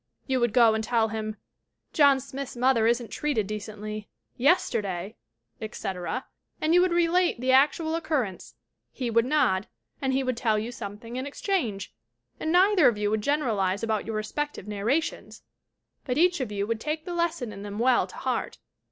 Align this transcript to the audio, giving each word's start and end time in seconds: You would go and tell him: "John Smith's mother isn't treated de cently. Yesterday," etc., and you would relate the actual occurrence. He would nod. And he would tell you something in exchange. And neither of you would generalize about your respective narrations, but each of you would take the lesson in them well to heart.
You 0.25 0.39
would 0.39 0.51
go 0.51 0.73
and 0.73 0.83
tell 0.83 1.09
him: 1.09 1.35
"John 1.93 2.19
Smith's 2.19 2.57
mother 2.57 2.87
isn't 2.87 3.11
treated 3.11 3.45
de 3.45 3.59
cently. 3.59 4.07
Yesterday," 4.35 5.15
etc., 5.61 6.25
and 6.59 6.73
you 6.73 6.81
would 6.81 6.91
relate 6.91 7.39
the 7.39 7.51
actual 7.51 7.93
occurrence. 7.93 8.55
He 8.91 9.11
would 9.11 9.25
nod. 9.25 9.67
And 10.01 10.11
he 10.11 10.23
would 10.23 10.37
tell 10.37 10.57
you 10.57 10.71
something 10.71 11.17
in 11.17 11.27
exchange. 11.27 11.93
And 12.39 12.51
neither 12.51 12.87
of 12.87 12.97
you 12.97 13.11
would 13.11 13.21
generalize 13.21 13.83
about 13.83 14.07
your 14.07 14.15
respective 14.15 14.67
narrations, 14.67 15.43
but 16.03 16.17
each 16.17 16.39
of 16.39 16.51
you 16.51 16.65
would 16.65 16.79
take 16.79 17.05
the 17.05 17.13
lesson 17.13 17.53
in 17.53 17.61
them 17.61 17.77
well 17.77 18.07
to 18.07 18.15
heart. 18.15 18.57